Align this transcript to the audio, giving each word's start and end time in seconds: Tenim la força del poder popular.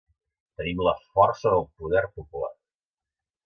Tenim 0.61 0.81
la 0.87 0.93
força 1.03 1.53
del 1.57 1.67
poder 1.83 2.03
popular. 2.17 2.53